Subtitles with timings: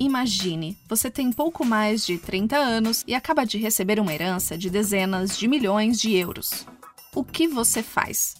[0.00, 4.70] Imagine, você tem pouco mais de 30 anos e acaba de receber uma herança de
[4.70, 6.66] dezenas de milhões de euros.
[7.14, 8.36] O que você faz?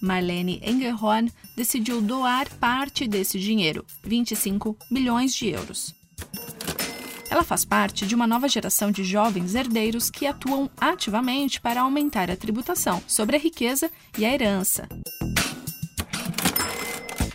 [0.00, 5.92] Marlene Engelhorn decidiu doar parte desse dinheiro, 25 milhões de euros.
[7.28, 12.30] Ela faz parte de uma nova geração de jovens herdeiros que atuam ativamente para aumentar
[12.30, 14.88] a tributação sobre a riqueza e a herança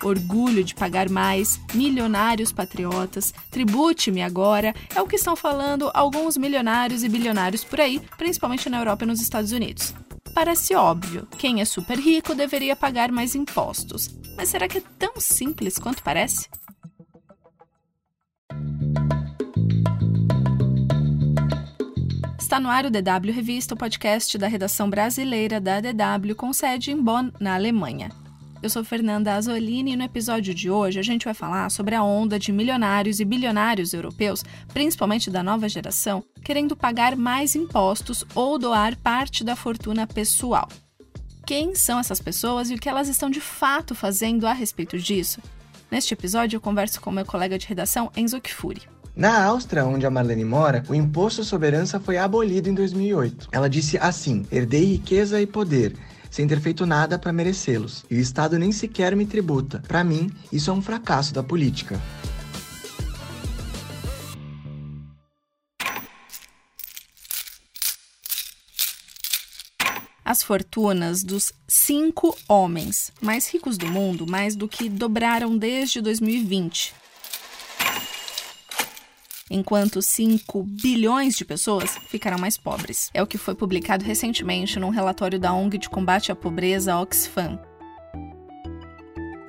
[0.03, 7.03] orgulho de pagar mais, milionários patriotas, tribute-me agora, é o que estão falando alguns milionários
[7.03, 9.93] e bilionários por aí, principalmente na Europa e nos Estados Unidos.
[10.33, 14.09] Parece óbvio, quem é super rico deveria pagar mais impostos.
[14.37, 16.49] Mas será que é tão simples quanto parece?
[22.39, 26.91] Está no ar o DW Revista, o podcast da redação brasileira da DW com sede
[26.91, 28.09] em Bonn, na Alemanha.
[28.63, 32.03] Eu sou Fernanda Azolini e no episódio de hoje a gente vai falar sobre a
[32.03, 38.59] onda de milionários e bilionários europeus, principalmente da nova geração, querendo pagar mais impostos ou
[38.59, 40.69] doar parte da fortuna pessoal.
[41.43, 45.41] Quem são essas pessoas e o que elas estão de fato fazendo a respeito disso?
[45.89, 48.83] Neste episódio eu converso com meu colega de redação Enzo Kifuri.
[49.15, 53.49] Na Áustria, onde a Marlene mora, o imposto sobre herança foi abolido em 2008.
[53.51, 55.95] Ela disse assim: herdei riqueza e poder
[56.31, 58.03] sem ter feito nada para merecê-los.
[58.09, 59.83] E o Estado nem sequer me tributa.
[59.87, 62.01] Para mim, isso é um fracasso da política.
[70.23, 77.00] as fortunas dos cinco homens mais ricos do mundo mais do que dobraram desde 2020
[79.51, 83.09] enquanto 5 bilhões de pessoas ficarão mais pobres.
[83.13, 87.59] É o que foi publicado recentemente num relatório da ONG de combate à pobreza Oxfam.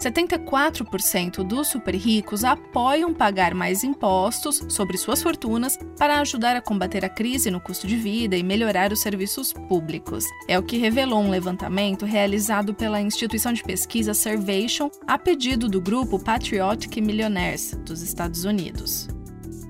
[0.03, 7.05] 74% dos super ricos apoiam pagar mais impostos sobre suas fortunas para ajudar a combater
[7.05, 10.25] a crise no custo de vida e melhorar os serviços públicos.
[10.49, 15.81] É o que revelou um levantamento realizado pela instituição de pesquisa Servation a pedido do
[15.81, 19.09] grupo Patriotic Millionaires dos Estados Unidos.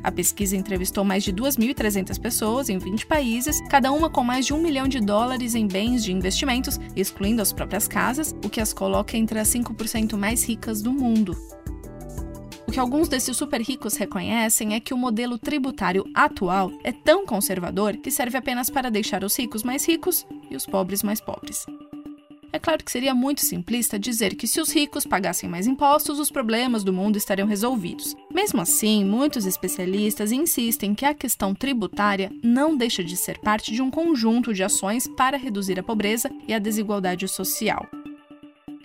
[0.02, 4.52] A pesquisa entrevistou mais de 2.300 pessoas em 20 países, cada uma com mais de
[4.52, 8.72] um milhão de dólares em bens de investimentos, excluindo as próprias casas, o que as
[8.72, 11.36] coloca entre as 5% mais ricas do mundo.
[12.66, 17.26] O que alguns desses super ricos reconhecem é que o modelo tributário atual é tão
[17.26, 21.66] conservador que serve apenas para deixar os ricos mais ricos e os pobres mais pobres.
[22.52, 26.30] É claro que seria muito simplista dizer que se os ricos pagassem mais impostos, os
[26.30, 28.14] problemas do mundo estariam resolvidos.
[28.30, 33.80] Mesmo assim, muitos especialistas insistem que a questão tributária não deixa de ser parte de
[33.80, 37.88] um conjunto de ações para reduzir a pobreza e a desigualdade social.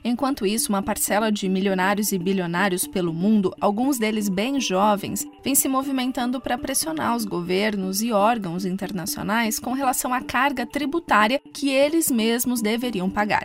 [0.10, 5.54] Enquanto isso, uma parcela de milionários e bilionários pelo mundo, alguns deles bem jovens, vem
[5.54, 11.70] se movimentando para pressionar os governos e órgãos internacionais com relação à carga tributária que
[11.70, 13.44] eles mesmos deveriam pagar.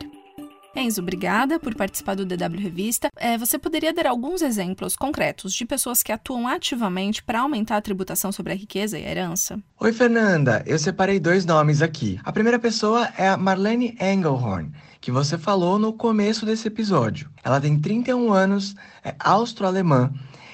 [0.77, 3.09] Enzo, obrigada por participar do DW Revista.
[3.17, 7.83] É, você poderia dar alguns exemplos concretos de pessoas que atuam ativamente para aumentar a
[7.83, 9.59] tributação sobre a riqueza e a herança?
[9.81, 10.63] Oi, Fernanda.
[10.65, 12.19] Eu separei dois nomes aqui.
[12.25, 14.73] A primeira pessoa é a Marlene Engelhorn,
[15.03, 17.29] que você falou no começo desse episódio.
[17.43, 20.13] Ela tem 31 anos, é austro-alemã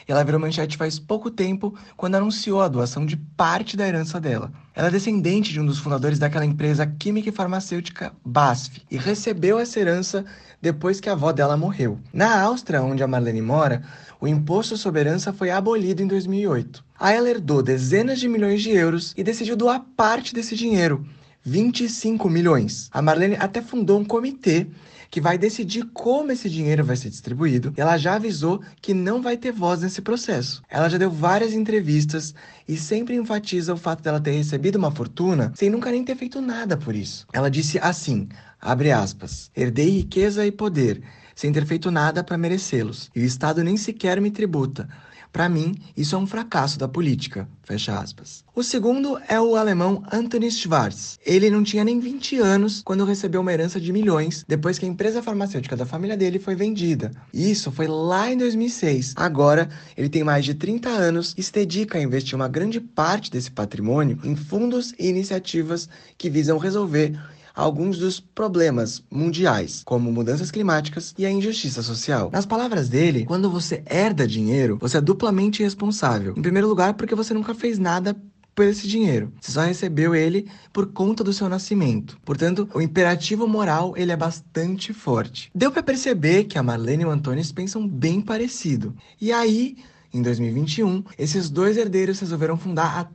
[0.09, 4.19] e ela virou manchete faz pouco tempo quando anunciou a doação de parte da herança
[4.19, 4.50] dela.
[4.75, 9.59] Ela é descendente de um dos fundadores daquela empresa química e farmacêutica BASF e recebeu
[9.59, 10.25] essa herança
[10.62, 11.98] depois que a avó dela morreu.
[12.10, 13.82] Na Áustria, onde a Marlene mora,
[14.19, 16.82] o imposto sobre herança foi abolido em 2008.
[16.98, 21.06] Aí ela herdou dezenas de milhões de euros e decidiu doar parte desse dinheiro,
[21.48, 22.91] 25 milhões.
[22.92, 24.66] A Marlene até fundou um comitê
[25.10, 27.72] que vai decidir como esse dinheiro vai ser distribuído.
[27.76, 30.62] Ela já avisou que não vai ter voz nesse processo.
[30.69, 32.34] Ela já deu várias entrevistas
[32.69, 36.41] e sempre enfatiza o fato dela ter recebido uma fortuna sem nunca nem ter feito
[36.42, 37.26] nada por isso.
[37.32, 38.28] Ela disse assim:
[38.60, 41.03] abre aspas, herdei riqueza e poder
[41.34, 44.89] sem ter feito nada para merecê-los, e o Estado nem sequer me tributa.
[45.33, 47.48] Para mim, isso é um fracasso da política.
[47.63, 48.42] Fecha aspas.
[48.54, 51.19] O segundo é o alemão Anthony Schwarz.
[51.25, 54.89] Ele não tinha nem 20 anos quando recebeu uma herança de milhões depois que a
[54.89, 57.10] empresa farmacêutica da família dele foi vendida.
[57.33, 59.13] Isso foi lá em 2006.
[59.16, 63.31] Agora, ele tem mais de 30 anos e se dedica a investir uma grande parte
[63.31, 67.19] desse patrimônio em fundos e iniciativas que visam resolver
[67.59, 72.31] alguns dos problemas mundiais, como mudanças climáticas e a injustiça social.
[72.33, 76.34] Nas palavras dele, quando você herda dinheiro, você é duplamente responsável.
[76.37, 78.16] Em primeiro lugar, porque você nunca fez nada
[78.55, 79.33] por esse dinheiro.
[79.41, 82.19] Você só recebeu ele por conta do seu nascimento.
[82.25, 85.51] Portanto, o imperativo moral ele é bastante forte.
[85.53, 88.95] Deu para perceber que a Marlene e o Antônio pensam bem parecido.
[89.21, 89.77] E aí
[90.13, 93.09] Em 2021, esses dois herdeiros resolveram fundar a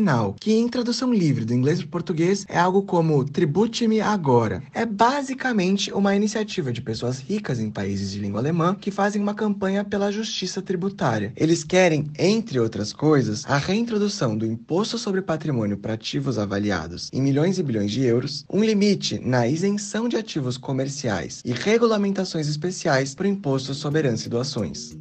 [0.00, 4.62] Now, que em tradução livre do inglês para o português é algo como Tribute-me Agora.
[4.72, 9.34] É basicamente uma iniciativa de pessoas ricas em países de língua alemã que fazem uma
[9.34, 11.32] campanha pela justiça tributária.
[11.36, 17.20] Eles querem, entre outras coisas, a reintrodução do imposto sobre patrimônio para ativos avaliados em
[17.20, 23.14] milhões e bilhões de euros, um limite na isenção de ativos comerciais e regulamentações especiais
[23.14, 24.96] para o imposto sobre herança e doações.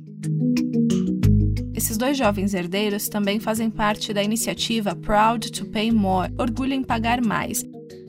[1.76, 6.82] Esses dois jovens herdeiros também fazem parte da iniciativa Proud to Pay More Orgulho em
[6.82, 7.64] Pagar Mais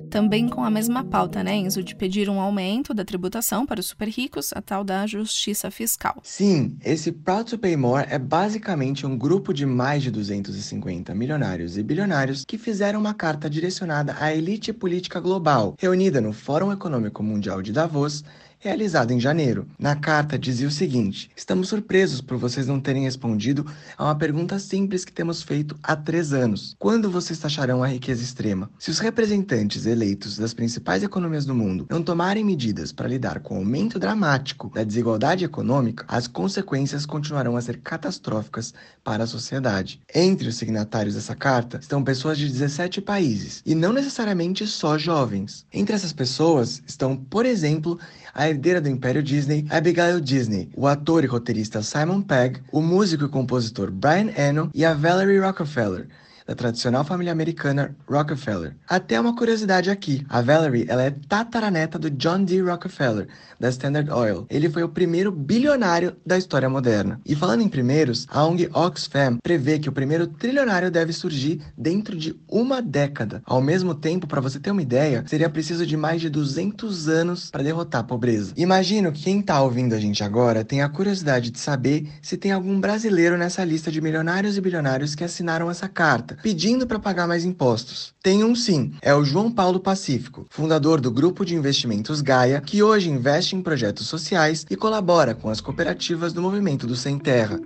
[0.07, 3.89] também com a mesma pauta, né, Enzo, de pedir um aumento da tributação para os
[3.89, 6.17] super ricos, a tal da justiça fiscal.
[6.23, 11.77] Sim, esse Proud to Pay More é basicamente um grupo de mais de 250 milionários
[11.77, 17.23] e bilionários que fizeram uma carta direcionada à elite política global, reunida no Fórum Econômico
[17.23, 18.25] Mundial de Davos
[18.59, 19.67] realizado em janeiro.
[19.79, 23.67] Na carta dizia o seguinte: Estamos surpresos por vocês não terem respondido
[23.97, 28.23] a uma pergunta simples que temos feito há três anos: Quando vocês taxarão a riqueza
[28.23, 28.71] extrema?
[28.79, 33.55] Se os representantes eleitos das principais economias do mundo não tomarem medidas para lidar com
[33.55, 38.73] o aumento dramático da desigualdade econômica, as consequências continuarão a ser catastróficas
[39.05, 40.01] para a sociedade.
[40.15, 45.65] Entre os signatários dessa carta estão pessoas de 17 países e não necessariamente só jovens.
[45.73, 47.99] Entre essas pessoas estão, por exemplo,
[48.35, 53.25] a herdeira do Império Disney, Abigail Disney, o ator e roteirista Simon Pegg, o músico
[53.25, 56.09] e compositor Brian Eno e a Valerie Rockefeller,
[56.47, 58.77] da tradicional família americana Rockefeller.
[58.89, 62.61] Até uma curiosidade aqui, a Valerie ela é tataraneta do John D.
[62.61, 63.27] Rockefeller,
[63.59, 64.47] da Standard Oil.
[64.49, 67.21] Ele foi o primeiro bilionário da história moderna.
[67.27, 72.17] E falando em primeiros, a ONG Oxfam prevê que o primeiro trilionário deve surgir dentro
[72.17, 73.43] de uma década.
[73.45, 77.51] Ao mesmo tempo, para você ter uma ideia, seria preciso de mais de 200 anos
[77.51, 78.53] para derrotar a pobreza.
[78.57, 82.53] Imagino que quem está ouvindo a gente agora tem a curiosidade de saber se tem
[82.53, 87.27] algum brasileiro nessa lista de milionários e bilionários que assinaram essa carta pedindo para pagar
[87.27, 88.15] mais impostos.
[88.23, 92.83] Tem um sim, é o João Paulo Pacífico, fundador do grupo de investimentos Gaia, que
[92.83, 97.61] hoje investe em projetos sociais e colabora com as cooperativas do movimento do Sem Terra.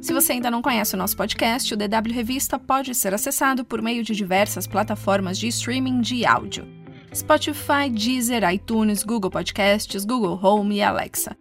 [0.00, 3.82] Se você ainda não conhece o nosso podcast, o DW Revista pode ser acessado por
[3.82, 6.64] meio de diversas plataformas de streaming de áudio.
[7.12, 11.36] Spotify, Deezer, iTunes, Google Podcasts, Google Home e Alexa.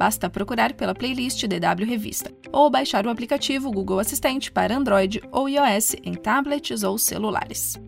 [0.00, 5.46] Basta procurar pela playlist DW Revista ou baixar o aplicativo Google Assistente para Android ou
[5.46, 7.78] iOS em tablets ou celulares.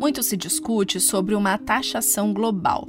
[0.00, 2.86] Muito se discute sobre uma taxação global.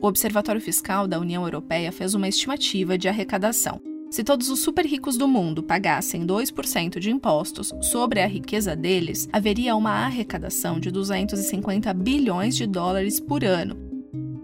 [0.00, 3.80] O Observatório Fiscal da União Europeia fez uma estimativa de arrecadação.
[4.12, 9.28] Se todos os super ricos do mundo pagassem 2% de impostos sobre a riqueza deles,
[9.32, 13.89] haveria uma arrecadação de 250 bilhões de dólares por ano,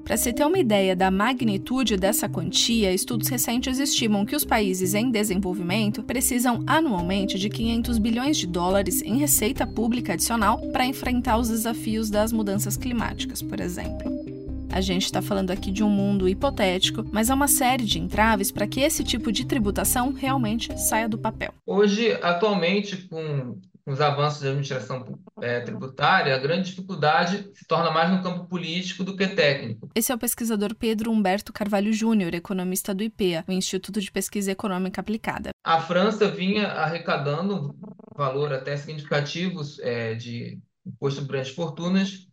[0.06, 4.94] para se ter uma ideia da magnitude dessa quantia, estudos recentes estimam que os países
[4.94, 11.38] em desenvolvimento precisam anualmente de 500 bilhões de dólares em receita pública adicional para enfrentar
[11.38, 14.08] os desafios das mudanças climáticas, por exemplo.
[14.70, 18.52] A gente está falando aqui de um mundo hipotético, mas há uma série de entraves
[18.52, 21.52] para que esse tipo de tributação realmente saia do papel.
[21.66, 23.56] Hoje, atualmente, com
[23.86, 29.04] os avanços da administração é, tributária, a grande dificuldade se torna mais no campo político
[29.04, 29.88] do que técnico.
[29.94, 34.50] Esse é o pesquisador Pedro Humberto Carvalho Júnior, economista do IPEA, o Instituto de Pesquisa
[34.50, 35.50] Econômica Aplicada.
[35.62, 37.76] A França vinha arrecadando
[38.16, 42.26] valor até significativos é, de imposto sobre grandes fortunas,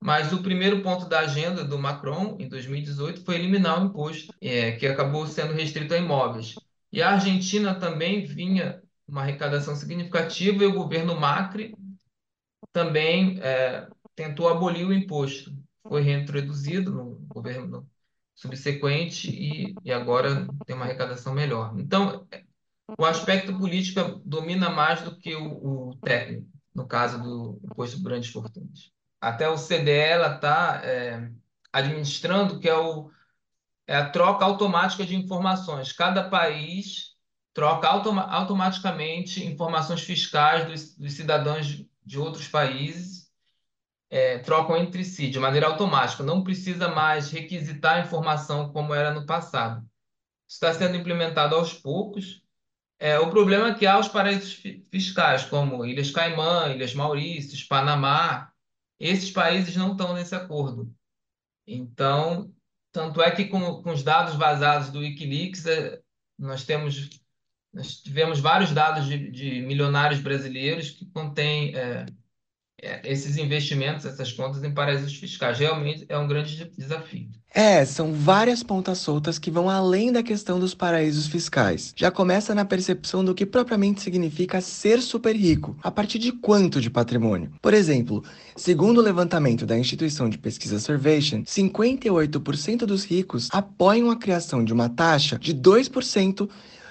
[0.00, 4.72] mas o primeiro ponto da agenda do Macron, em 2018, foi eliminar o imposto, é,
[4.72, 6.54] que acabou sendo restrito a imóveis.
[6.92, 11.74] E a Argentina também vinha uma arrecadação significativa e o governo Macri
[12.72, 15.56] também é, tentou abolir o imposto.
[15.82, 17.88] Foi reintroduzido no governo
[18.34, 21.74] subsequente e, e agora tem uma arrecadação melhor.
[21.78, 22.28] Então,
[22.98, 28.02] o aspecto político domina mais do que o, o técnico, no caso do imposto de
[28.02, 28.92] grandes fortunas.
[29.20, 31.30] Até o CDE está é,
[31.72, 33.10] administrando, que é, o,
[33.86, 35.92] é a troca automática de informações.
[35.92, 37.17] Cada país
[37.58, 43.32] troca automa automaticamente informações fiscais dos, dos cidadãos de outros países,
[44.08, 49.26] é, trocam entre si de maneira automática, não precisa mais requisitar informação como era no
[49.26, 49.84] passado.
[50.46, 52.44] Está sendo implementado aos poucos.
[52.96, 54.52] É, o problema é que há os paraísos
[54.88, 58.52] fiscais, como Ilhas Caimã, Ilhas Maurícios, Panamá.
[59.00, 60.94] Esses países não estão nesse acordo.
[61.66, 62.54] Então,
[62.92, 66.00] tanto é que com, com os dados vazados do Wikileaks, é,
[66.38, 67.18] nós temos
[67.72, 72.06] nós tivemos vários dados de, de milionários brasileiros que contêm é,
[72.80, 75.58] é, esses investimentos, essas contas em paraísos fiscais.
[75.58, 77.28] Realmente é um grande desafio.
[77.52, 81.92] É, são várias pontas soltas que vão além da questão dos paraísos fiscais.
[81.96, 86.80] Já começa na percepção do que propriamente significa ser super rico, a partir de quanto
[86.80, 87.50] de patrimônio.
[87.60, 88.22] Por exemplo,
[88.54, 94.72] segundo o levantamento da instituição de pesquisa Survation, 58% dos ricos apoiam a criação de
[94.72, 96.48] uma taxa de 2%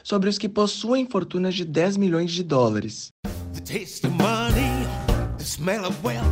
[0.08, 3.12] sobre os que possuem fortunas de 10 milhões de dólares.
[3.54, 4.88] The taste of money
[5.38, 6.24] smell of wealth.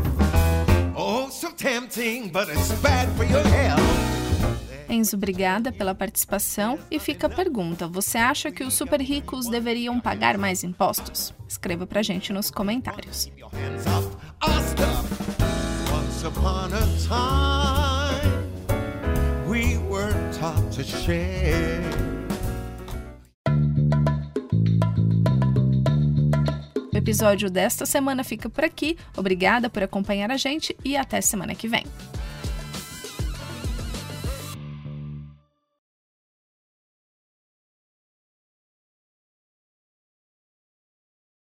[0.95, 3.81] Oh, so tempting, but it's bad for your health.
[4.87, 6.79] Enzo, obrigada pela participação.
[6.89, 11.33] E fica a pergunta: você acha que os super ricos deveriam pagar mais impostos?
[11.45, 13.29] Escreva pra gente nos comentários.
[19.45, 22.14] We were taught to share.
[27.05, 28.97] Episódio desta semana fica por aqui.
[29.15, 31.85] Obrigada por acompanhar a gente e até semana que vem.